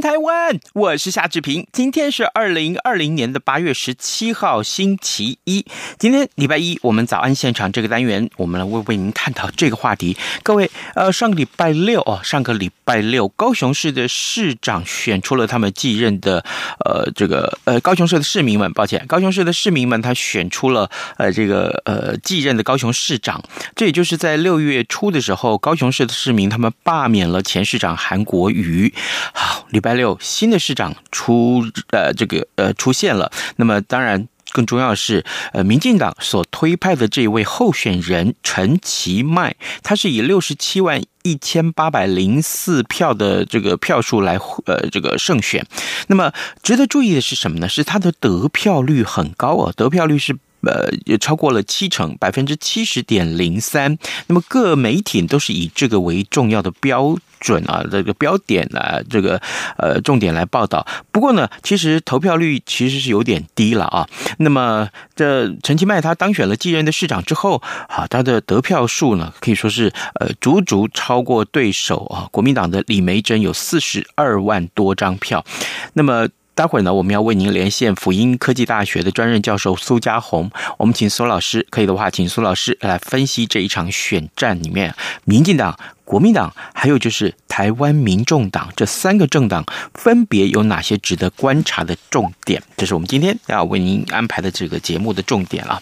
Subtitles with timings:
[0.00, 0.58] 台湾！
[0.72, 1.66] 我是夏志平。
[1.72, 5.64] 今天是二零二零年的八月十七号，星期一。
[5.98, 10.16] 今天礼拜一，我们早安现场这个单元，我们来为为您探讨这个话题。
[10.42, 16.44] 各位，呃，上个礼拜六哦，上个礼拜六，高雄市的市长选出了他们继任的，
[16.84, 23.42] 呃，这个呃，高雄市的市民们，抱歉，高雄市的市民们，他选出了呃，这个呃，继任的高雄市长。
[23.74, 28.92] 这也就是在六月初的时候，高雄市的市民他们罢免了前市长韩国瑜。
[29.32, 29.66] 好。
[29.70, 33.30] 礼拜六，新的市长出呃这个呃出现了。
[33.56, 45.66] 那么当然更重要的是，呃，民进党所推派的这一位候选人陈其迈，他是以六十七万一千八百零四票的这个票数来呃这个胜选。
[46.06, 46.32] 那么
[46.62, 47.68] 值得注意的是什么呢？
[47.68, 50.34] 是他的得票率很高啊，得票率是。
[50.66, 53.96] 呃，也超过了七成，百分之七十点零三。
[54.26, 59.40] 那么各媒体都是以这个为重要的标准啊，这个标点啊，这个
[59.76, 60.86] 呃重点来报道。
[61.12, 64.08] 不过呢，其实投票率其实是有点低了啊。
[64.38, 75.44] 那么这陈其迈他当选了继任的市长之后，啊，他的得票数呢可以说是呃足足超过对手啊，国民党的李梅珍有四十二万多张票。
[75.92, 76.28] 那么。
[76.54, 84.94] 待会儿呢，我们要为您连线辅音科技大学的专任教授苏家宏，我们请苏老师，可以的话，请苏老师来分析这一场选战里面，
[85.24, 85.78] 民进党。
[86.04, 92.62] 国民党还有就是台湾民众党这三个政党分别有哪些值得观察的重点？
[92.76, 95.80] 这是我们今天要为您安排的这个节目的重点了。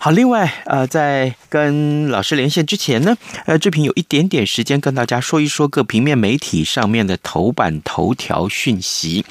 [0.00, 3.16] 好，另外呃，在跟老师连线之前呢，
[3.46, 9.24] 呃，志平有一点点时间跟大家说一说各平面媒体上面的头版头条讯息。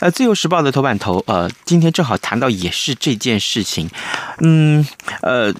[0.00, 3.88] 呃，《自由时报》的头版头呃，今天正好谈到也是这件事情。
[4.40, 4.86] 嗯，
[5.22, 5.52] 呃，《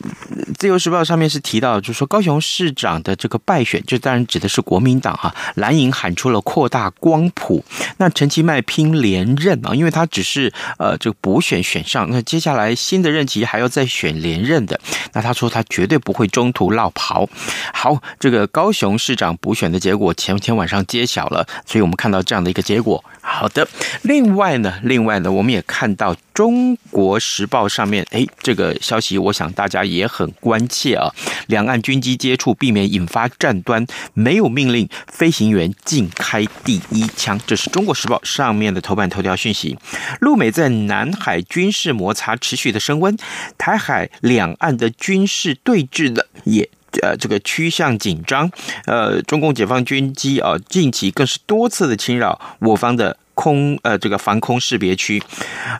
[0.58, 3.82] 自由时报》上面是提到，就是说高雄市长的这个败选。
[3.98, 7.64] 当然指的是国民党哈，蓝营喊出了扩大光谱，
[7.98, 14.80] 那陈其迈拼连任啊，因为他只是呃这个补选选上，那接下来新的任期还要再选连任的，
[15.12, 17.28] 那他说他绝对不会中途落跑。
[17.72, 23.02] 好，这个高雄市长补选的结果前天晚上揭晓了，所以我们看到这样的一个结果。
[23.26, 23.66] 好的，
[24.02, 31.08] 另外呢，另外呢，我们也看到中国时报上面，哎，这个消息我想大家也很关切啊，
[31.46, 33.84] 两岸军机接触，避免引发战端。
[34.12, 37.40] 没有命令，飞行员禁开第一枪。
[37.46, 39.76] 这是中国时报上面的头版头条讯息。
[40.20, 43.16] 陆美在南海军事摩擦持续的升温，
[43.56, 46.68] 台海两岸的军事对峙的也
[47.02, 48.50] 呃这个趋向紧张。
[48.86, 53.16] 呃，中共解放军机啊，近期更是多次的侵扰我方的。
[53.36, 55.20] 空呃，这个防空识别区，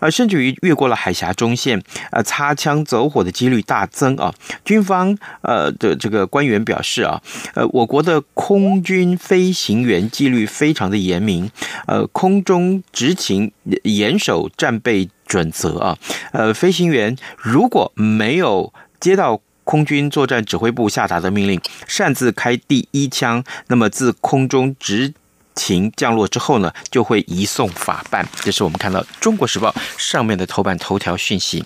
[0.01, 1.81] 呃，甚至于越过了海峡中线，
[2.11, 4.35] 呃，擦枪走火的几率大增啊。
[4.65, 7.23] 军方呃的这个官员表示啊，
[7.55, 11.49] 呃，我国的空军飞行员纪律非常的严明，
[11.87, 13.53] 呃，空中执勤
[13.85, 15.97] 严守战备准则啊。
[16.33, 25.13] 呃，飞行员如果没有接到空军作战指挥部下达的命令，擅自开第一枪，那么自空中执
[25.55, 28.29] 勤降落之后呢，就会移送法办。
[28.41, 31.65] 这是我们看到《中国时报》上面的头版头条讯息。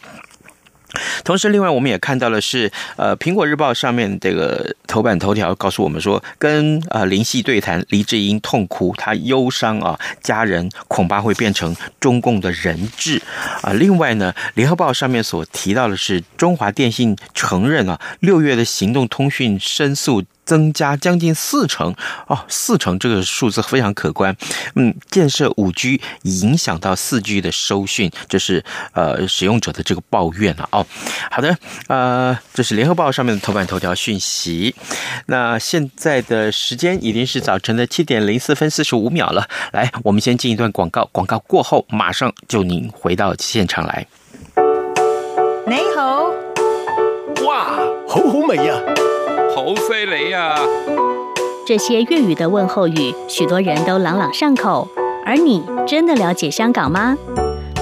[1.25, 13.20] 同时，另外我们也看到的是，呃，《苹果日报》上面这个头版头条告诉我们说，跟呃林夕对谈，黎智英痛哭，他忧伤啊，家人恐怕会变成中共的人质
[13.62, 13.73] 啊。
[13.73, 20.25] 另外呢，《联合报》上面所提到的是，中华电信承认啊，六月的行动通讯申诉。
[20.48, 21.94] 增加将近四成
[22.26, 24.34] 哦，四成这个数字非常可观。
[24.76, 28.64] 嗯，建设五 G 影响到四 G 的收讯，这是
[28.94, 30.86] 呃使用者的这个抱怨了哦。
[31.30, 31.54] 好的，
[31.88, 34.74] 呃，这是联合报上面的头版头条讯息。
[35.26, 39.46] 那现在的时间已经是早晨的七点零四分四十五秒了。
[39.72, 44.06] 来，我们先进一段广告，广告过后马上就您回到现场来。
[45.66, 46.30] 你好，
[47.44, 47.76] 哇，
[48.08, 48.80] 好好味呀！
[49.58, 50.55] 好犀利呀！
[51.66, 54.87] 这些粤语的问候语，许多人都朗朗上口。
[55.26, 57.16] 而你真的了解香港吗？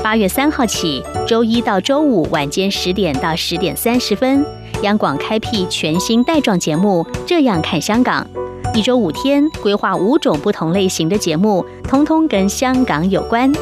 [0.03, 4.43] 八月三号起，周一到周五晚间十点到十点三十分，
[4.81, 8.27] 央广开辟全新带状节目《这样看香港》，
[8.75, 13.53] 一周五天，规划五种不同类型的节目，通通跟香港有关。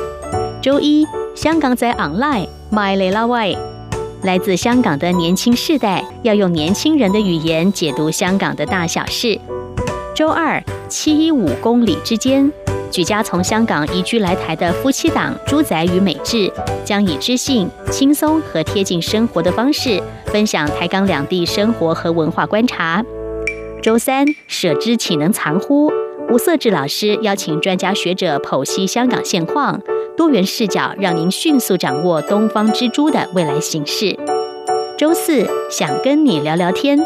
[0.62, 3.56] 周一，香港在 online，My 雷拉 Y，
[4.24, 9.38] 来自香港的年轻世代要用年轻人的语言解读香港的大小事。
[10.14, 12.50] 周二，七一五公里之间。
[12.90, 16.50] 举家从香港移居来台的夫妻档朱仔与美智，
[16.84, 23.04] 将以知性、轻松和贴近生活的方式，分享台港两地生活和文化观察。
[23.82, 25.92] 周三，舍之岂能藏乎？
[26.30, 29.82] 吴色智老师邀请专家学者剖析香港现况，
[30.16, 34.16] 多元视角让您迅速掌握东方之珠的未来形势。
[34.96, 36.98] 周四，想跟你聊聊天。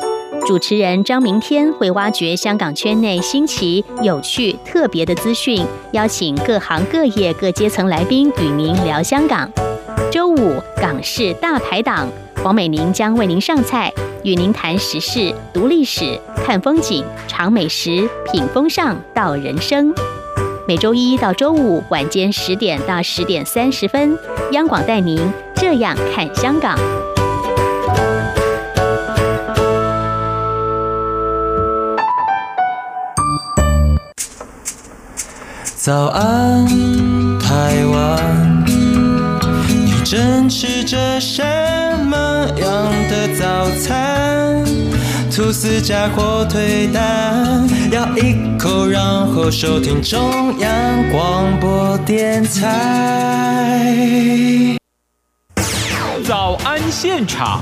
[0.46, 9.50] 主持人张明天会挖掘香港圈内新奇、有趣、特别的资讯，邀请各行各业各阶层来宾与您聊香港。
[10.12, 12.06] 周五港式大排档，
[12.42, 19.92] 黄美玲将为您上菜，与您谈时事、读历史、看风景、尝美食、品风尚道人生。
[20.68, 24.18] 每周一到周五晚间十点到十点三十分，
[24.52, 25.18] 央广带您
[25.54, 26.78] 这样看香港。
[35.74, 36.66] 早安，
[37.40, 41.42] 台湾，你正吃着什
[42.04, 44.17] 么样的早餐？
[45.38, 53.86] 吐司加火腿蛋，咬一口，然后收听中央广播电台。
[56.26, 57.60] 早安现场。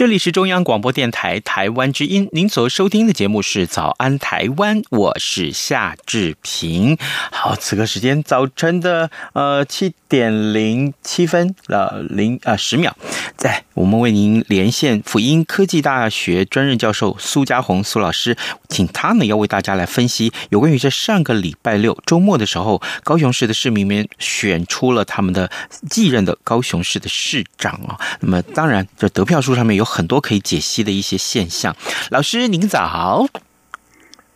[0.00, 6.96] 这里是中央广播电台台湾之音，您所收听的节目是《早安台湾》，我是夏志平。
[7.30, 12.96] 好，此刻时间早晨的呃七点零七分呃零啊十秒，
[13.36, 18.34] 在我们为您连线辅音科技大学专任教授苏家宏苏老师，
[18.70, 25.50] 请他呢要为大家来分析有关于这上个礼拜六周末的时候，高雄市的市民们选出了他们的
[25.90, 28.00] 继任的高雄市的市长啊。
[28.20, 29.89] 那么当然，这得票数上面有。
[29.90, 31.74] 很多可以解析的一些现象，
[32.10, 33.26] 老师您早。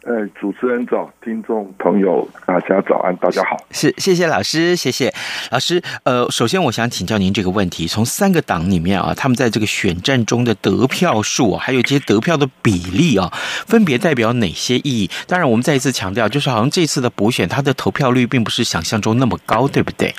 [0.06, 3.56] 呃，主持人早，听众朋友大家早安，大家好。
[3.70, 5.10] 是，谢谢老师，谢谢
[5.50, 5.82] 老师。
[6.02, 13.32] 呃，首先我想请教您这个问题：从三个党里面啊，他们在这个选战中的得票数啊，还有这些得票的比例啊，
[13.66, 15.10] 分别代表哪些意义？
[15.26, 20.14] 当然，我们再一次强调，就是好像这次的补选，它的投票率并不是想象中那么高，对不对？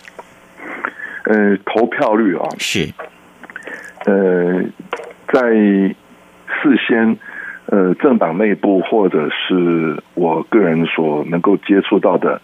[1.25, 2.91] 呃，投票率啊，是，
[4.05, 4.63] 呃。
[5.31, 7.18] 在事先，
[7.66, 12.39] 呃，政党内部或者是我个人所能够接触到的，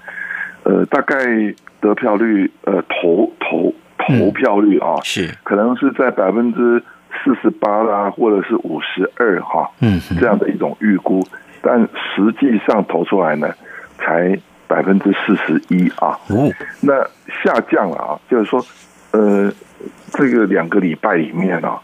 [0.63, 1.15] 呃，大概
[1.79, 5.29] 得票率，呃，投投投票率啊，是。
[5.43, 6.83] 可能是在百分之
[7.23, 11.25] 四十八啦，或者是五十二哈，嗯，这样的一种预估，
[11.61, 13.53] 但实际上投出来呢，
[13.97, 14.35] 才
[14.67, 16.51] 百分之四十一啊，哦，
[16.81, 16.93] 那
[17.43, 18.65] 下降了啊，就是说，
[19.11, 19.51] 呃，
[20.13, 21.79] 这个两个礼拜里面啊。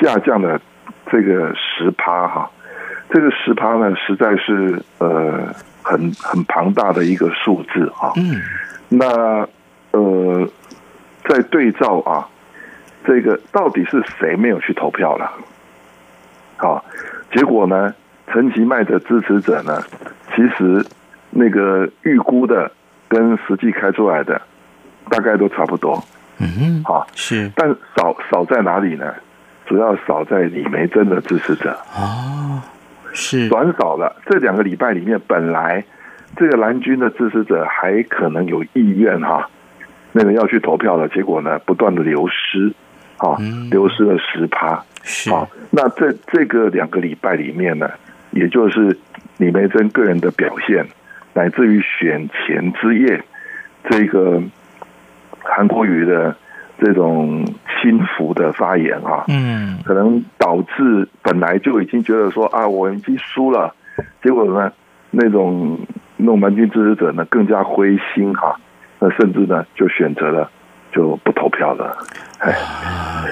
[0.00, 0.60] 下降的
[1.10, 2.50] 这个十趴哈，
[3.10, 8.12] 这个十趴呢，实在是呃很很庞大的一个数字啊。
[8.16, 8.40] 嗯，
[8.88, 9.46] 那
[9.92, 10.48] 呃，
[11.28, 12.26] 在对照啊，
[13.04, 15.30] 这个到底是谁没有去投票了？
[16.56, 16.84] 好，
[17.32, 17.94] 结果呢，
[18.32, 19.82] 陈其迈的支持者呢，
[20.34, 20.84] 其实
[21.30, 22.70] 那个预估的
[23.08, 24.40] 跟实际开出来的
[25.08, 26.02] 大概都差不多。
[26.38, 29.12] 嗯，好是，但少少在哪里呢？
[29.70, 32.60] 主要少在李梅珍的支持者哦，
[33.12, 34.16] 是短少了。
[34.26, 35.84] 这两个礼拜里面，本来
[36.36, 39.48] 这个蓝军的支持者还可能有意愿哈，
[40.10, 42.74] 那个要去投票了，结果呢，不断的流失，
[43.18, 43.38] 啊，
[43.70, 44.84] 流失了十趴。
[45.04, 47.88] 是啊，那这这个两个礼拜里面呢，
[48.32, 48.98] 也就是
[49.38, 50.84] 李梅珍个人的表现，
[51.32, 53.22] 乃至于选前之夜，
[53.88, 54.42] 这个
[55.44, 56.34] 韩国瑜的。
[56.82, 57.44] 这种
[57.80, 63.74] 轻浮的发言啊，嗯，可能导致本来就已经觉得说啊，我已经输了，
[64.22, 64.70] 结果呢，
[65.10, 65.78] 那种
[66.16, 68.54] 那种蓝军支持者呢更加灰心哈，
[68.98, 70.50] 那甚至呢就选择了
[70.92, 71.96] 就不投票了。
[72.38, 72.54] 哎，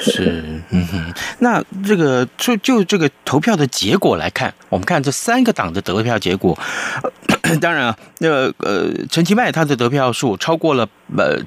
[0.00, 6.59] 是，嗯哼，那这个就就这个投票的结果来看，我们看这三个党的得票结果，
[7.02, 11.38] 呃、当然啊，那个呃，陈其迈他的得票数超过了呃。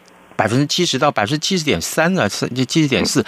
[0.41, 3.23] 百分之七十到百分之七十点三呢，七十点四，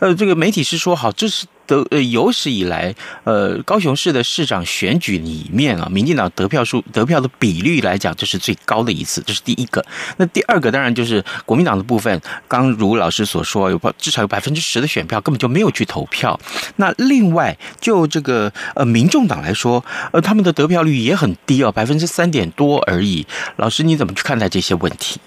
[0.00, 2.94] 呃，这个媒体是说好，这是得呃有史以来
[3.24, 9.82] 呃高雄市的市长选举里面啊，民进党得票数得票的比率来讲，这是最高的一次，这是第一个。
[10.18, 16.38] 那第二个当然就是国民党的部分，刚如老师所说，有至少有百分之十的选票根本就没有去投票。
[16.76, 19.82] 那另外就这个呃民众党来说，
[20.12, 23.26] 呃他们的得票率也很低哦，百分之三点多而已。
[23.56, 25.18] 老师你怎么去看待这些问题？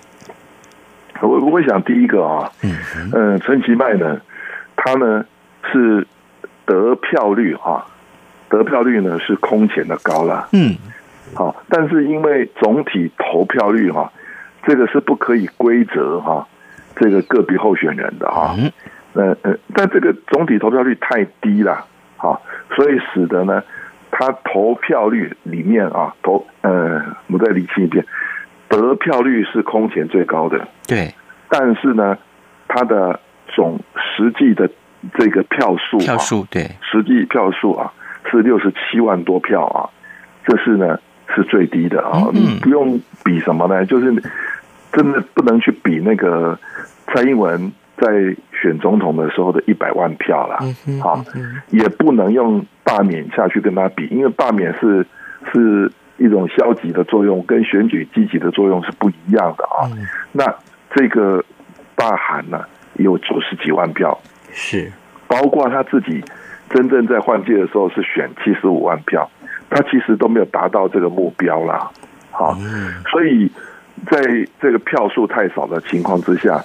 [1.21, 2.75] 我我会想第一个啊，嗯
[3.13, 4.19] 嗯，陈其迈呢，
[4.75, 5.23] 他呢
[5.71, 6.05] 是
[6.65, 7.85] 得票率哈，
[8.49, 10.75] 得票率呢是空前的高了，嗯，
[11.35, 14.11] 好，但是因为总体投票率哈，
[14.63, 16.47] 这个是不可以规则哈，
[16.95, 18.55] 这个个别候选人的哈，
[19.13, 21.85] 嗯嗯，但这个总体投票率太低了，
[22.17, 22.41] 好，
[22.75, 23.63] 所以使得呢，
[24.09, 28.03] 他投票率里面啊投，呃，我再理清一遍。
[28.77, 31.13] 得票率是空前最高的，对，
[31.49, 32.17] 但是呢，
[32.67, 34.69] 它的总实际的
[35.17, 37.91] 这个票数，票数对，实际票数啊
[38.29, 39.89] 是六十七万多票啊，
[40.45, 40.97] 这是呢
[41.35, 43.85] 是最低的啊，嗯，你不用比什么呢？
[43.85, 44.13] 就是
[44.93, 46.57] 真的不能去比那个
[47.07, 48.07] 蔡英文在
[48.61, 50.55] 选总统的时候的一百万票了，
[51.03, 51.25] 啊，
[51.69, 55.05] 也不能用罢免下去跟他比，因为罢免是
[55.51, 55.91] 是。
[56.21, 59.89] 一种消极的作用跟选举积极的作用是不一样的啊。
[60.31, 60.55] 那
[60.93, 61.43] 这个
[61.95, 62.63] 大韩呢，
[62.93, 64.17] 有九十几万票，
[64.51, 64.91] 是
[65.27, 66.23] 包括他自己
[66.69, 69.29] 真正在换届的时候是选七十五万票，
[69.69, 71.89] 他其实都没有达到这个目标啦。
[72.29, 72.55] 好，
[73.09, 73.49] 所以
[74.09, 74.21] 在
[74.61, 76.63] 这个票数太少的情况之下，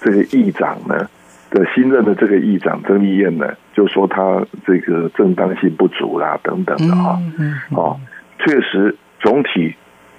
[0.00, 1.08] 这个议长呢
[1.50, 7.18] 的新任的这个议长曾丽燕呢，就说他这个正当性不足啦，等等的啊，
[7.70, 7.98] 哦。
[8.38, 9.74] 确实，总体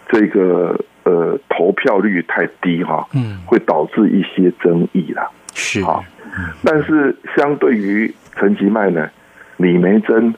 [0.09, 5.29] 这个呃投票率太低哈，嗯，会导致一些争议啦。
[5.53, 5.81] 是。
[5.81, 6.03] 啊，
[6.63, 9.09] 但是相对于陈吉迈呢，
[9.57, 10.33] 李梅珍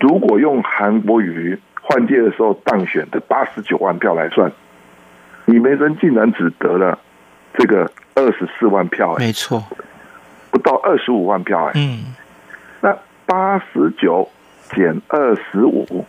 [0.00, 4.50] 如果用韩国瑜换届的时候当选的八十九万票来算，
[5.44, 6.98] 李梅珍竟然只得了
[7.54, 9.62] 这个二十四万票，没错，
[10.50, 12.14] 不到二十五万票哎，嗯，
[12.80, 14.28] 那八十九
[14.70, 16.06] 减二十五。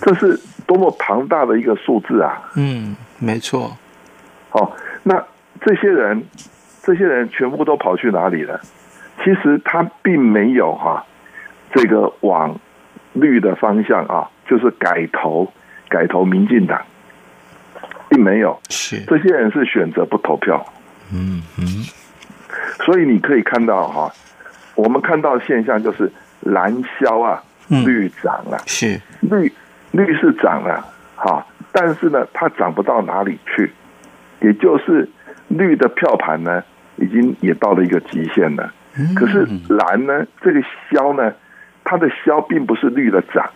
[0.00, 2.50] 这是多么庞大的一个数字啊！
[2.56, 3.76] 嗯，没错。
[4.50, 5.24] 好，那
[5.60, 6.22] 这些人，
[6.82, 8.60] 这些人全部都跑去哪里了？
[9.24, 11.04] 其实他并没有哈、啊，
[11.74, 12.58] 这个往
[13.14, 15.50] 绿的方向啊，就是改投
[15.88, 16.80] 改投民进党，
[18.08, 18.60] 并没有。
[18.68, 20.64] 是这些人是选择不投票。
[21.12, 21.66] 嗯嗯。
[22.84, 24.12] 所以你可以看到哈、啊，
[24.74, 28.60] 我们看到现象就是蓝消啊，绿涨、啊嗯。
[28.66, 29.52] 是绿。
[29.92, 33.72] 绿是涨了，哈，但是呢，它涨不到哪里去，
[34.40, 35.08] 也就是
[35.48, 36.62] 绿的票盘呢，
[36.96, 38.72] 已经也到了一个极限了。
[39.14, 41.32] 可是蓝呢，这个消呢，
[41.84, 43.48] 它的消并不是绿的涨，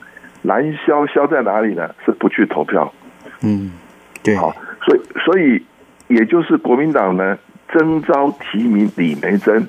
[0.42, 1.94] 蓝消消在哪里呢？
[2.04, 2.92] 是不去投票。
[3.42, 3.72] 嗯，
[4.22, 5.64] 对，好，所以所以
[6.08, 9.66] 也就是国民党呢征召提名李梅珍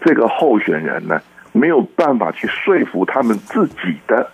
[0.00, 1.20] 这个候选人呢，
[1.52, 4.30] 没有办法去说服他们自己的。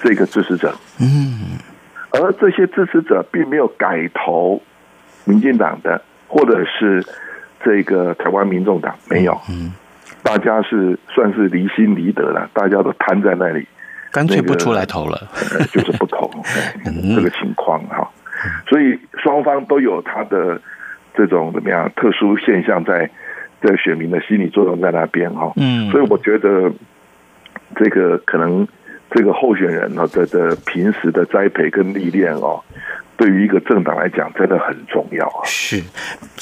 [0.00, 1.58] 这个支持者，嗯，
[2.10, 4.60] 而这些支持者并没有改投
[5.24, 7.02] 民进党的，或者是
[7.64, 9.72] 这个台湾民众党，没有，嗯，
[10.22, 13.66] 大家是算是离心离德了，大家都瘫在那里，
[14.12, 15.28] 干脆不出来投了，
[15.72, 16.30] 就是不投，
[17.16, 18.10] 这个情况哈，
[18.68, 20.60] 所以双方都有他的
[21.14, 23.08] 这种怎么样特殊现象在，
[23.62, 26.70] 在选民的心理作用在那边哈，嗯，所以我觉得
[27.76, 28.68] 这个可能。
[29.14, 32.60] 这个候选人呢的的平时的栽培跟历练哦，
[33.16, 35.40] 对于一个政党来讲真的很重要啊。
[35.44, 35.82] 是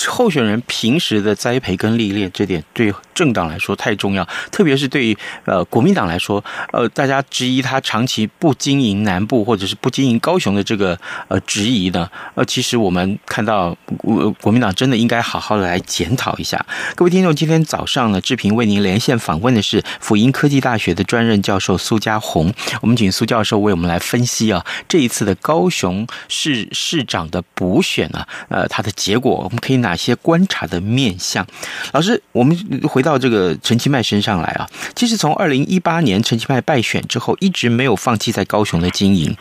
[0.09, 10.99] 候选人平时的栽培跟历练，这点对政党来说太重要，特别是对于呃国民党来说，呃大家质疑他长期不经营南部或者是不经营高雄的这个
[11.29, 16.65] 呃质疑呢，呃其实我们看到国国民党真的应该好好的来检讨一下。
[16.97, 22.53] 各位听众，今天早上呢，志平为您连线访问的是辅英科技大学的专任教授苏家红。
[22.81, 31.47] 我们请苏教授为我们来分析啊，这一次的高雄市市长的补选啊，呃，它的结果我们可以哪些观察的面向？
[31.93, 32.57] 老师，我们
[32.89, 39.35] 回到这个陈其迈身上来啊，其实从二零一八年陈其迈败选之后，一直没有放弃在高雄的经营。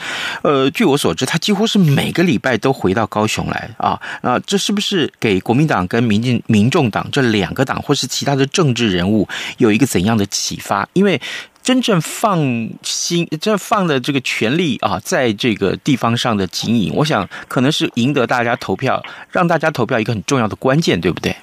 [0.43, 3.99] 呃，据我所知，他几乎是每个礼拜都回到高雄来啊。
[4.21, 10.87] 那这是不是给国民党跟民进民众党这两个党，或是其他的政治人物有一个怎样的启发？
[10.93, 11.19] 因为
[11.61, 12.39] 真正放
[12.81, 19.01] 心，真放的这个权力啊，在这个地方上的经营，我想可能是赢得大家投票，
[19.31, 21.35] 让大家投票一个很重要的关键，对不对？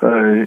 [0.00, 0.46] 呃，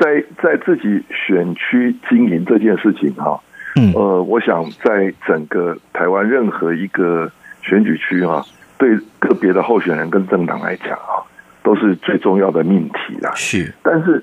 [0.00, 3.40] 在在自己选区经营这件事情哈，
[3.76, 7.30] 嗯，呃，我想在整个台湾任何一个
[7.62, 8.44] 选举区哈，
[8.78, 11.24] 对个别的候选人跟政党来讲啊，
[11.62, 13.32] 都是最重要的命题啦。
[13.34, 14.22] 是，但是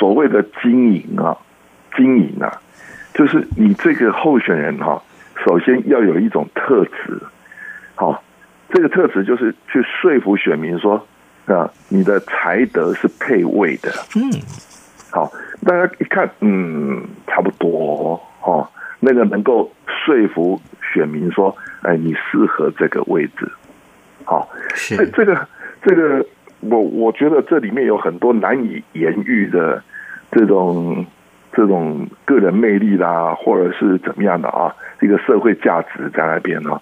[0.00, 1.36] 所谓的经营啊，
[1.96, 2.60] 经营啊，
[3.14, 5.02] 就是你这个候选人哈，
[5.44, 7.20] 首先要有一种特质，
[7.94, 8.22] 好，
[8.70, 11.06] 这个特质就是去说服选民说
[11.46, 14.30] 啊，你的才德是配位的，嗯。
[15.10, 15.32] 好，
[15.64, 18.68] 大家一看，嗯，差不多哦。
[19.00, 20.60] 那个能够说服
[20.92, 23.50] 选民说，哎，你适合这个位置。
[24.24, 25.48] 好，是这个
[25.82, 26.26] 这个，
[26.60, 29.82] 我我觉得这里面有很多难以言喻的
[30.30, 31.06] 这种
[31.58, 34.72] 这种个人魅力啦，或者是怎么样的啊，
[35.02, 36.80] 一个社会价值在那边呢。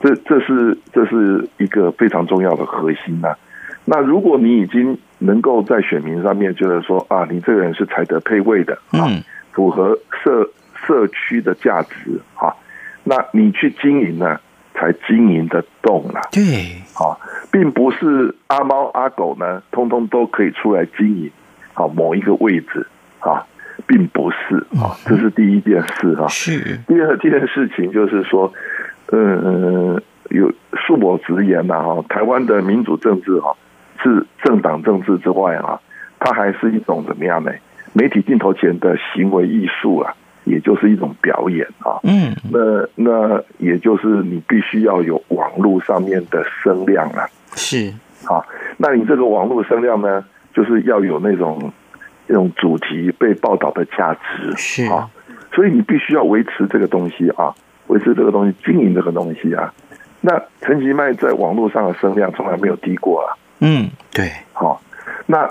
[0.00, 3.34] 这这是这是一个非常重要的核心呐。
[3.84, 9.04] 那如果你已经能够在选民上面觉得说啊，你这个人是才德配位的啊，
[9.52, 10.48] 符合社
[10.86, 12.48] 社区的价值啊，
[13.04, 14.40] 那你去经营呢，
[14.72, 16.22] 才经营得动了。
[16.32, 16.42] 对，
[16.94, 17.12] 啊，
[17.52, 21.30] 并不是阿猫阿狗呢，通通都可以出来经营
[21.74, 22.86] 啊某一个位置
[23.20, 23.44] 啊，
[23.86, 26.26] 并不是啊，这是第一件事哈。
[26.28, 28.52] 是第二件事情就是说，
[29.12, 30.00] 嗯，
[30.30, 33.54] 有恕我直言呐哈，台湾的民主政治哈。
[34.02, 35.80] 是政党政治之外啊，
[36.18, 37.50] 它还是一种怎么样呢？
[37.94, 40.12] 媒体镜头前的行为艺术啊，
[40.44, 41.96] 也就是一种表演啊。
[42.02, 47.24] 嗯，那那也就是你必须要有网络上面的声量啊。
[47.54, 47.94] 是
[48.26, 48.44] 啊，
[48.76, 50.22] 那你这个网络声量呢，
[50.52, 51.72] 就是要有那种
[52.26, 54.52] 那种主题被报道的价值。
[54.56, 55.10] 是啊，
[55.52, 57.54] 所以你必须要维持这个东西啊，
[57.88, 59.72] 维持这个东西，经营这个东西啊。
[60.20, 63.36] 那陈其迈在网络上的声量从来没有低过啊。
[63.60, 64.80] 嗯，对，好，
[65.26, 65.48] 那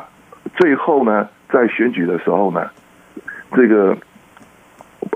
[0.55, 2.69] 最后呢，在选举的时候呢，
[3.55, 3.97] 这个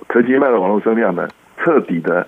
[0.10, 2.28] 陈其迈的网络声量呢，彻底的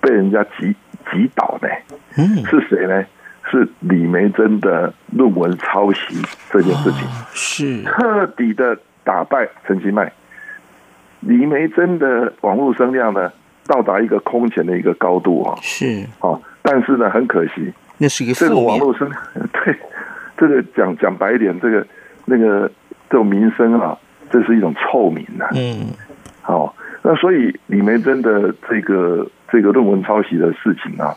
[0.00, 0.74] 被人家挤
[1.12, 1.68] 挤倒呢。
[2.16, 3.04] 嗯，是谁呢？
[3.50, 6.00] 是李梅珍的论文抄袭
[6.50, 10.12] 这件事情，是彻底的打败陈其迈。
[11.20, 13.32] 李梅珍的网络声量呢，
[13.66, 15.58] 到达一个空前的一个高度啊。
[15.62, 17.72] 是，啊，但是呢，很可惜。
[17.98, 19.10] 那是一个这个网络声，
[19.52, 19.74] 对，
[20.36, 21.86] 这个讲讲白一点，这个
[22.26, 22.70] 那个
[23.08, 23.96] 这种名声啊，
[24.30, 25.50] 这是一种臭名呐、啊。
[25.54, 25.86] 嗯，
[26.42, 31.14] 好，那所以李梅珍的这个这个论文抄袭的事情啊，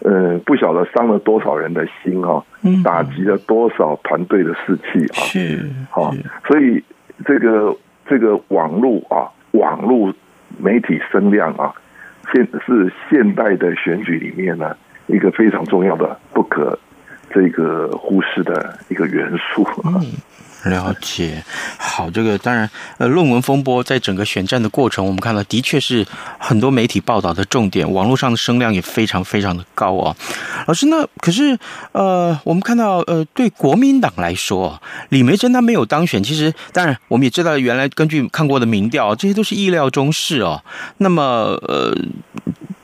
[0.00, 2.42] 呃，不晓得伤了多少人的心啊，
[2.84, 5.20] 打击了多少团队的士气啊。
[5.24, 6.14] 是，好，
[6.46, 6.82] 所以
[7.24, 10.12] 这个这个网络啊，网络
[10.58, 11.74] 媒体声量啊，
[12.32, 14.76] 现是现代的选举里面呢。
[15.10, 16.78] 一个非常重要的、不可
[17.30, 19.66] 这个忽视的一个元素。
[19.86, 20.04] 嗯，
[20.64, 21.42] 了解。
[21.78, 22.68] 好，这个当然，
[22.98, 26.06] 呃，论文风波在整个选战的过程，我们看到的确是
[26.38, 30.16] 很多媒体报道的重点，网络上的声量也非常非常的高哦。
[30.66, 31.58] 老师，那可是
[31.92, 40.62] 呃，我们看到呃，对国民党来说，李梅珍他没有当选，其实当然我们也知道，原来根据看过的民调，这些都是意料中事哦。
[40.98, 41.22] 那么
[41.62, 41.96] 呃。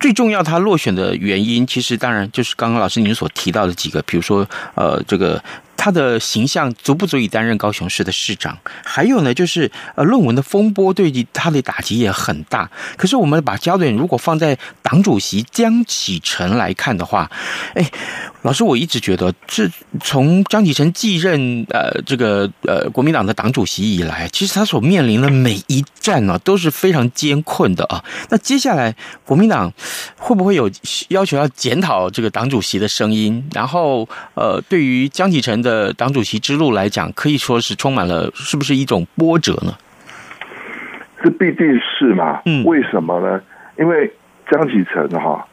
[0.01, 5.43] 最重要，他落选的原因，其实当然就是刚刚老师您所提到的几个，比如说，呃，这个。
[5.85, 8.57] 他的形象足不足以担任高雄市的市长？
[8.83, 12.71] 还有呢，就是呃，论文的风波对于他的打击也很大。
[12.97, 17.31] 可是我们把焦点如果放在党主席江启臣来看的话，
[17.75, 17.85] 哎，
[18.45, 19.67] 老师，我一直觉得，这
[20.03, 28.05] 从江启臣继任呃这个呃国民党的党主席以来，其实他所面临的每一战呢、啊、都是非常艰困的啊。
[28.29, 29.73] 那接下来国民党
[30.19, 30.71] 会不会有
[31.09, 33.43] 要求要检讨这个党主席的声音？
[33.55, 39.75] 然后呃，对于江启臣的党主席之路来讲，可以说是充满了，是不是一种波折呢？
[41.23, 42.43] 这必定是嘛。
[42.45, 43.41] 嗯，为什么呢？
[43.79, 44.13] 因为
[44.53, 45.47] 江启臣哈，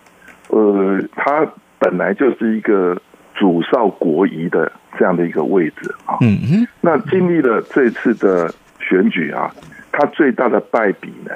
[0.49, 1.47] 呃，他
[1.81, 2.95] 本来就是一个
[3.33, 6.15] 主少国疑的这样的一个位置啊。
[6.21, 6.67] 嗯嗯。
[6.79, 9.51] 那经历了这次的选举啊，
[9.91, 11.31] 他最大的败笔呢，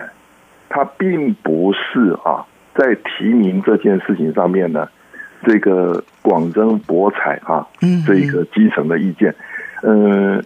[0.70, 4.88] 他并不是啊，在提名这件事情上面呢。
[5.48, 7.68] 这个广征博采啊，
[8.08, 9.36] 这个基层的意见，
[9.84, 10.44] 嗯，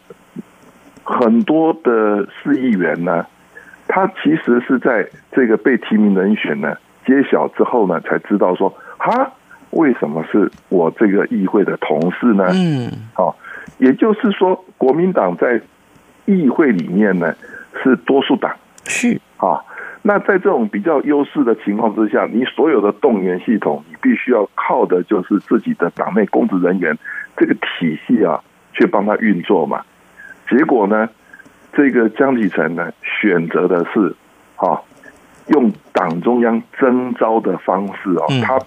[1.06, 3.26] 很多的市议员呢，
[3.88, 9.32] 他其实是在这个被提名人选呢揭晓之后呢，才知道说，哈，
[9.72, 12.48] 为什么是我这个议会的同事呢？
[12.54, 13.36] 嗯，好，
[13.78, 15.62] 也就是说，国民党在
[16.26, 17.34] 议会里面呢
[17.84, 18.52] 是多数党，
[18.86, 19.62] 是啊。
[20.02, 26.98] 那在这种比较优势的情况之下，你所有的动员系统，你必须要靠的就是自己的党内公职人员
[27.36, 28.42] 这个体系啊，
[28.74, 29.82] 去帮他运作嘛。
[30.50, 31.10] 结果呢，
[31.74, 34.16] 这个江启臣呢，选择的是
[34.56, 34.80] 啊，
[35.48, 38.58] 用党中央征召的方式哦，他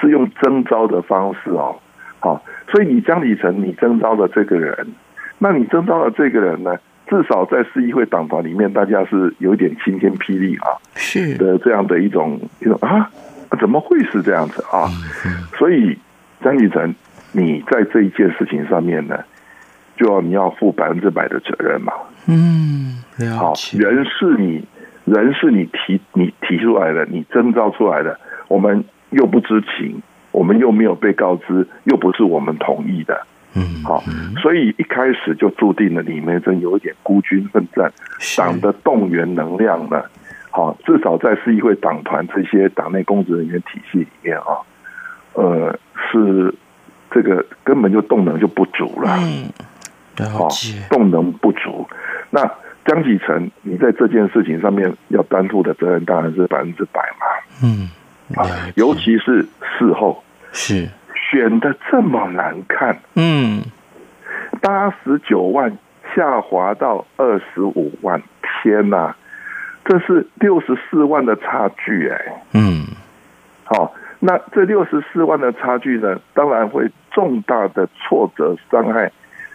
[0.00, 1.76] 是用征召的方式哦，
[2.20, 4.86] 好，所以你江启臣你征召的这个人，
[5.38, 6.76] 那你征召的这个人呢，
[7.08, 13.10] 至少在市议会党团里面，大家是有一点晴天霹雳啊，是的这样的一种一种啊，
[13.60, 14.88] 怎么会是这样子啊？
[15.58, 15.96] 所以
[16.42, 16.94] 江启臣，
[17.32, 19.18] 你在这一件事情上面呢，
[19.96, 21.92] 就要你要负百分之百的责任嘛。
[22.26, 23.02] 嗯，
[23.38, 24.66] 好，人是你，
[25.04, 34.02] 人是你提你提出来的，你征召出来的，我们又不知情，我们又没有被告知，又不是我们同意的，嗯，好，
[34.42, 37.92] 所以一开始就注定了李梅珍有一点孤军奋战，
[38.36, 40.02] 党的动员能量呢，
[40.50, 44.60] 好，至少在市议会党团这些党内公职人员体系里面啊，
[45.34, 46.54] 呃，是
[47.10, 50.48] 这个根本就动能就不足了，嗯，好，
[50.90, 51.88] 动能不足。
[52.30, 52.42] 那
[52.84, 57.26] 江启臣，你在这件事情上面要担负的责任当然是百分之百嘛。
[57.62, 57.88] 嗯，
[58.34, 59.46] 啊，尤其是
[59.78, 63.62] 事后是选的这么难看，嗯，
[64.60, 65.76] 八十九万
[66.14, 68.20] 下滑到二十五万，
[68.62, 69.14] 天哪，
[69.84, 72.42] 这是六十四万的差距哎。
[72.52, 72.86] 嗯，
[73.64, 79.12] 好，那这六十四万的差距呢，当然会重大的挫折伤害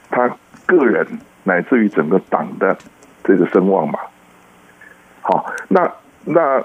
[0.09, 0.29] 他
[0.65, 1.05] 个人。
[1.43, 2.77] 乃至于整个党的
[3.23, 3.97] 这个声望嘛，
[5.21, 5.91] 好，那
[6.23, 6.63] 那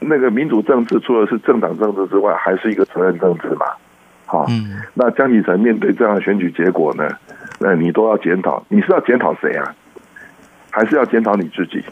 [0.00, 3.66] 那个民主政治除了是政党政治之外，还是一个责任政治嘛，
[4.26, 4.46] 好，
[4.94, 7.08] 那江启臣面对这样的选举结果呢，
[7.58, 9.74] 那你都要检讨，你是要检讨谁啊？
[10.70, 11.82] 还是要检讨你自己？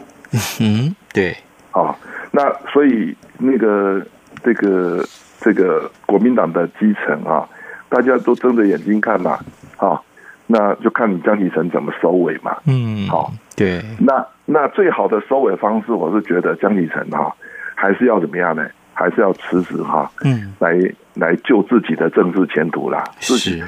[0.59, 1.35] 嗯，对，
[1.71, 1.97] 好，
[2.31, 4.05] 那所以那个
[4.43, 5.03] 这个
[5.39, 7.47] 这个国民党的基层啊，
[7.89, 9.39] 大家都睁着眼睛看嘛，
[9.77, 10.01] 啊。
[10.47, 12.57] 那就看你江启臣怎么收尾嘛。
[12.65, 13.81] 嗯，好，对。
[13.99, 17.33] 那那最好的收尾方式，我是觉得江启臣哈，
[17.81, 18.63] 还是要怎么样呢？
[18.93, 20.77] 还是要辞职哈，嗯，来
[21.15, 23.03] 来救自己的政治前途啦。
[23.19, 23.59] 是，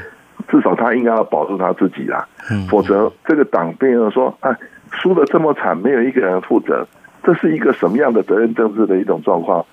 [0.47, 2.27] 至少他应该要保住他自己啦。
[2.51, 4.55] 嗯，否则这个党变成说，哎，
[4.91, 6.87] 输得这么惨，没有一个人负责，
[7.23, 9.65] 这是一个什么样的责任政治的一种状况？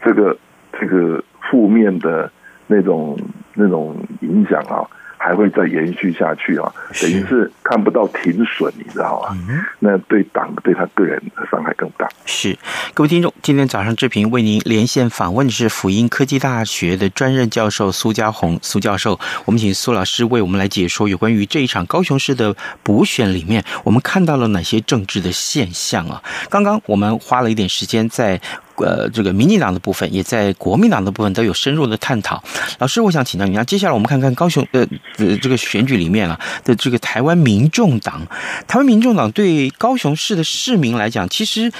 [0.00, 0.36] 这个
[0.78, 2.30] 这个负面的
[2.68, 3.18] 那种
[3.54, 4.86] 那种影响啊。
[5.18, 9.36] 还会再延续下去啊，等于是看不到停损，你知道吗？
[9.48, 12.08] 嗯、那对党对他个人的伤害更大。
[12.24, 12.56] 是，
[12.94, 26.22] 各位听众，今天早上志平为您连线访问的是辅英科技大学的专任教授苏家宏苏教授，我们请苏老师为我们来解说有关于这一场高雄市的补选里面，我们看到了哪些政治的现象啊？
[26.48, 28.40] 刚刚我们花了一点时间在。
[28.78, 32.42] 呃，这个民进党的部分也在国民党的部分都有深入的探讨。
[32.78, 34.86] 老师，我想请教你，那接下来我们看看高雄的
[35.16, 38.26] 呃这个选举里面啊的这个台湾民众党，
[38.66, 41.72] 台湾民众党对高雄市的市民来讲，其实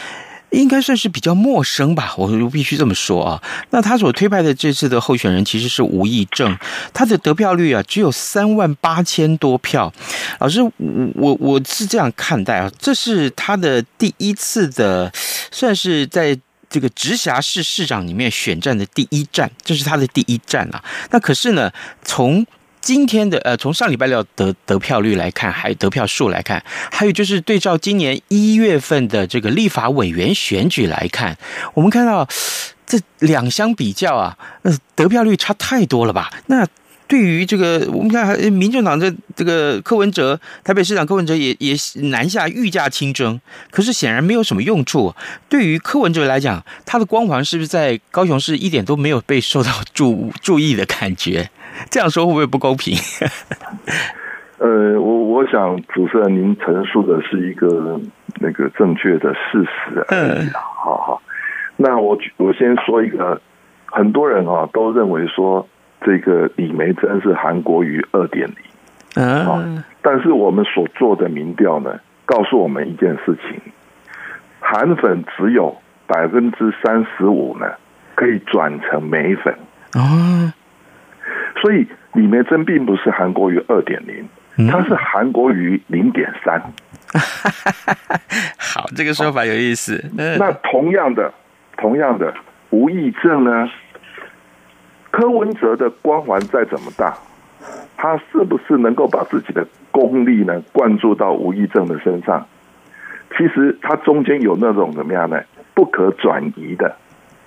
[0.51, 3.43] 应该算是比较陌生吧，我必须这么说啊。
[3.71, 6.57] 那他所推派的这次的候选人其实是吴益政，
[6.93, 9.93] 他的得票率啊只有三万八千多票。
[10.41, 10.73] 老师，我
[11.15, 15.13] 我我是这样看待啊，这是他的第一次的，
[15.53, 16.37] 算是在。
[16.71, 20.83] 这个直辖市市长里面选战的第一战，这是他的第一战啊。
[21.11, 22.47] 那可是呢，从
[22.81, 31.37] 今天的呃，从上礼拜六得得票率来看，还有得票数来看，还有就是对照今年一月份的这个立法委员选举来看，
[31.75, 32.27] 我们看到
[32.87, 36.31] 这两相比较啊，呃，得票率差太多了吧？
[36.47, 36.67] 那。
[37.09, 41.75] 对于这个，我们看，民众党的这个柯文哲，台北市长柯文哲也也
[42.11, 43.41] 南下御驾亲征，
[43.71, 45.15] 可是显然没有什么用处。
[45.49, 51.49] 对于柯文哲来讲，他的光环是不是在高雄市一点都没有被受到注注意的感觉？
[51.89, 52.95] 这样说会不会不公平？
[54.59, 57.99] 呃，我我想主持人您陈述的是一个
[58.41, 60.49] 那个正确的事实而已。
[60.53, 61.23] 好好，
[61.79, 63.41] 那我我先说一个，
[63.87, 65.67] 很多人啊都认为说。
[66.05, 73.61] 这个李梅珍是韩国瑜二点零，啊，但是我们所做的民调呢，告诉我们一件事情：
[74.61, 77.67] 韩粉只有百分之三十五呢，
[78.15, 79.55] 可以转成美粉
[79.93, 80.55] 啊。
[81.61, 86.63] 所以李梅珍并不是韩国瑜二点零，它是韩国瑜零点三。
[88.57, 90.03] 好，这个说法有意思。
[90.15, 91.33] 那同样的，
[91.77, 92.33] 同样的，
[92.71, 93.69] 吴益政呢？
[95.11, 97.17] 柯文哲的光环再怎么大，
[97.97, 102.47] 他是不是能够把自己的功力呢灌注到吴益政的身上？
[103.37, 105.41] 其实他中间有那种怎么样呢？
[105.75, 106.97] 不可转移的，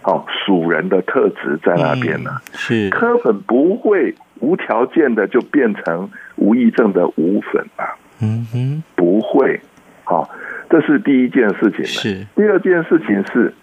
[0.04, 2.32] 哦，属人的特质在那边呢。
[2.34, 7.86] 嗯、是柯粉不会无条件的就变成吴益政的吴粉啊。
[8.22, 9.60] 嗯哼，不会。
[10.04, 10.30] 好，
[10.70, 11.84] 这是第一件事情。
[11.86, 13.54] 是第二件事情是，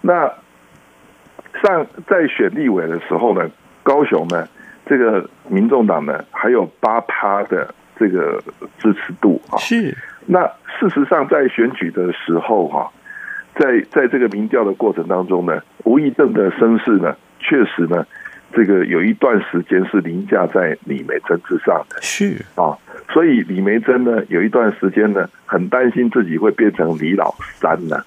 [0.00, 0.30] 那
[1.62, 3.48] 上在选立委的时候呢，
[3.82, 4.46] 高雄呢，
[4.86, 8.42] 这个民众党呢还有八趴的这个
[8.78, 9.58] 支持度啊。
[9.58, 9.96] 是。
[10.26, 10.44] 那
[10.78, 12.90] 事实上，在选举的时候哈，
[13.54, 18.06] 在在这个民调的过程当中呢，吴益政的声势呢，确实呢。
[18.52, 22.76] 这个有一段时间是凌驾在李梅珍之上的，是啊，
[23.12, 28.04] 所以李梅珍呢，有一段时间呢，很担心自己会变成李老三呢，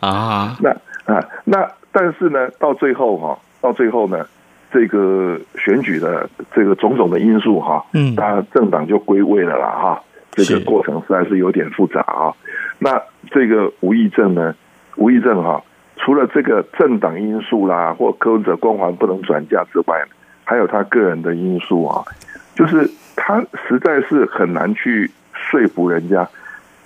[0.00, 4.26] 啊，那啊，那但是呢，到最后哈，到最后呢，
[4.72, 12.32] 这个选举的这个种种的因素哈，嗯，那政党就归位了啦哈，这个过程实在是有点复杂啊。
[12.78, 14.54] 那这个吴益政呢，
[14.96, 15.62] 吴益政哈。
[16.04, 20.02] 除了这个政党因素啦，或柯文哲光环不能转嫁之外，
[20.42, 22.02] 还有他个人的因素啊，
[22.56, 26.28] 就是他实在是很难去说服人家。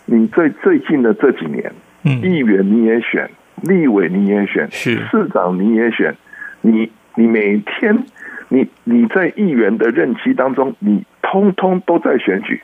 [0.05, 3.31] 你最最近的这几年，议员你也选，
[3.63, 6.17] 立委你也选，市长你也选，
[6.61, 8.05] 你你每天
[8.49, 12.63] 你你在议员的任期当中，你通通都在选举。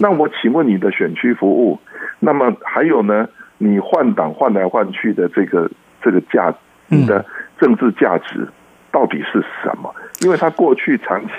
[0.00, 1.78] 那我请问你的选区服务，
[2.18, 3.28] 那么还有呢？
[3.58, 5.70] 你换党换来换去的这个
[6.02, 6.54] 这个价，
[6.88, 7.24] 你的
[7.60, 8.46] 政治价值
[8.92, 9.92] 到底是什么？
[10.20, 11.32] 因为他过去长期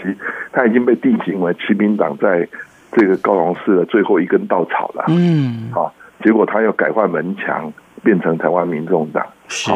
[0.51, 2.47] 他已经被定型为亲民党在
[2.93, 5.05] 这个高雄市的最后一根稻草了。
[5.09, 5.93] 嗯，好，
[6.23, 7.71] 结果他要改换门墙，
[8.03, 9.25] 变成台湾民众党。
[9.47, 9.71] 是，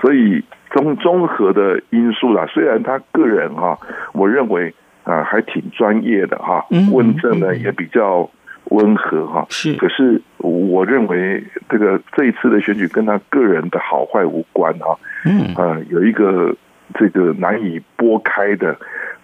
[0.00, 3.78] 所以综综合的因素啦，虽然他个人哈，
[4.12, 8.28] 我认为啊还挺专业的哈，问政呢也比较。
[8.70, 16.52] 温和哈是，可是我认为这个这一次的选举跟他个人的好坏无关哈，嗯啊，有一个
[16.94, 18.76] 这个难以拨开的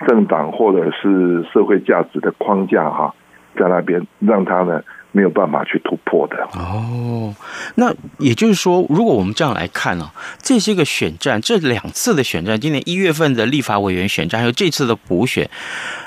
[0.06, 3.12] 政党或者是社会价值的框架哈，
[3.56, 4.80] 在那边让他呢
[5.12, 6.36] 没有办法去突破的。
[6.58, 7.34] 哦，
[7.76, 10.10] 那也就是说，如果我们这样来看呢，
[10.42, 15.48] 这些个选战，这两次的选战，今年一月份的立法委员选战，还有这次的补选。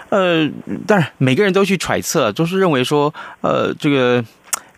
[0.09, 0.49] 呃，
[0.85, 4.23] 当然，每个人都去揣测，都是认为说，呃，这个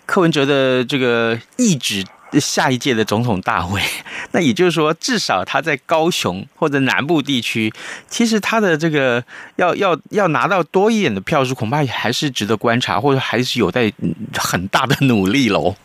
[0.05, 3.79] 柯文哲的这个意志下一届的总统大会。
[4.31, 7.71] 那也就是说，至少他在高雄或者南部地区，
[8.07, 9.23] 其实他的这个
[9.55, 13.91] 要要要拿到多一点的票数，恐怕还是值得观察，或者还是有待
[14.37, 15.75] 很大的努力喽。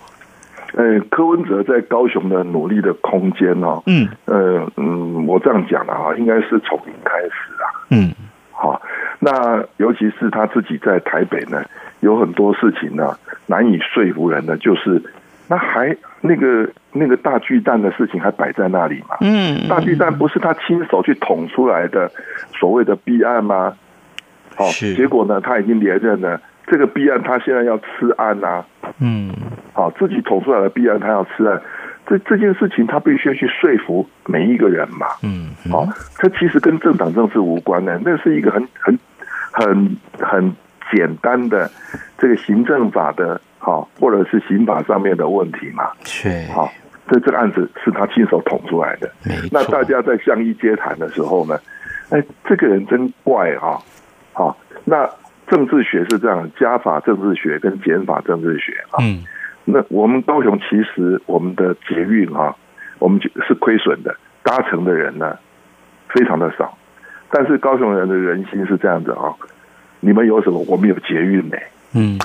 [0.74, 7.30] 呃，柯文哲在高雄的努力的空间哦，嗯，呃嗯，我这样讲了啊，应该是从零开始
[7.62, 8.12] 啊，嗯。
[8.54, 8.80] 好，
[9.18, 11.64] 那尤其是他自己在台北呢，
[11.98, 15.02] 有很多事情呢难以说服人的，就是
[15.52, 19.18] 那还那个那个大巨蛋的事情还摆在那里嘛？
[19.20, 22.10] 嗯，大巨蛋不是他亲手去捅出来的
[22.58, 23.74] 所谓的弊案吗？
[24.56, 28.66] 好，结果呢他已经连任了，这个弊案他现在要吃案呐、啊。
[29.00, 29.30] 嗯，
[29.74, 31.60] 好，自己捅出来的弊案他要吃案。
[32.06, 35.06] 这这件事情，他必须要去说服每一个人嘛。
[35.22, 35.86] 嗯，好，
[36.16, 38.98] 这其实跟政党政治无关的，那是一个很很
[39.52, 40.56] 很很
[40.90, 41.70] 简单的
[42.16, 45.92] 这个行政法的，好，或者是刑法上面的问题嘛。
[46.02, 46.68] 是，好，
[47.08, 49.08] 这这个案子是他亲手捅出来的。
[49.52, 51.56] 那大家在相依接谈的时候呢，
[52.10, 53.80] 哎，这个人真怪哈。
[54.32, 55.08] 好，那
[55.46, 58.98] 政治学是这样，加法政治学跟减法政治学啊。
[59.00, 59.22] 嗯。
[59.64, 62.52] 那我们高雄其实我们的捷运啊，
[62.98, 65.38] 我们是亏损的，搭乘的人呢
[66.08, 66.76] 非常的少，
[67.30, 69.30] 但是高雄人的人心是这样子啊，
[70.00, 70.58] 你们有什么？
[70.66, 71.56] 我们有捷运呢。
[71.94, 72.18] 嗯，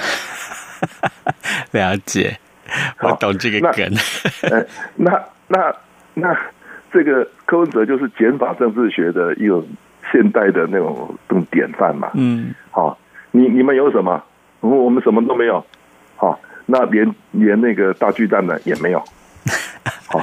[1.72, 2.38] 了解，
[3.02, 3.92] 我懂这个梗。
[4.44, 5.76] 那那那
[6.14, 6.38] 那
[6.92, 9.66] 这个柯文哲就是减法政治学的一种
[10.12, 12.12] 现代的那种这种典范嘛。
[12.14, 12.98] 嗯，好，
[13.32, 14.24] 你你们有什么？
[14.62, 15.66] 我们什么都没有。
[16.16, 16.40] 好。
[16.70, 19.00] 那连连那个大巨蛋呢也没有，
[20.08, 20.22] 好，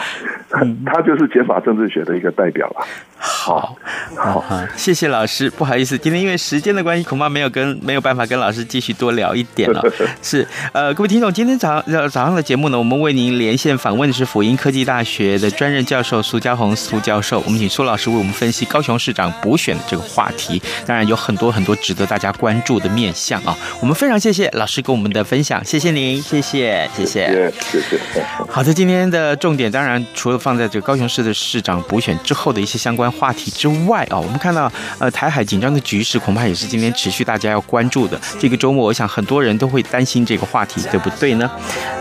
[0.84, 2.86] 他就是减法政治学的一个代表了。
[3.16, 3.74] 好，
[4.16, 5.50] 好，好，谢谢老师。
[5.50, 9.82] 不好意思，今天因为时间的关系，恐怕没有跟没有办法跟老师继续多聊一点了。
[10.22, 17.40] 是，呃，各位听众，今天早上早上的节目呢，我们为您连线访问的是辅英科技大学的专任教授苏家宏苏教授。
[17.46, 23.56] 我们请苏老师为我们分析高雄市长补选的这个话题，当然有很多很多值得大家关注的面向啊。
[23.80, 28.24] 我们非常谢谢老师跟我们的分享，谢谢您，谢谢，谢谢，谢谢。
[28.48, 33.50] 好的，今天的重点当然除了放在这个高雄市的市长补选之后的一些相关话题。
[33.50, 38.20] 之外啊，我们看到呃台海紧张的局势，恐怕也是今天持续大家要关注的。
[38.40, 41.50] 这个周末，我想很多人都会担心这个话题，对不对呢？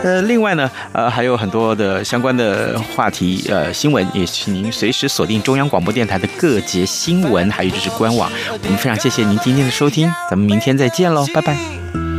[0.02, 8.30] 呃，另外呢，呃还有很多的相关的话题，呃新闻，也请您随时锁定中央广播电台的各节新闻，还有就是官网。
[8.50, 12.13] 我们非常谢谢您今天的收听，咱们明天再见喽，拜拜。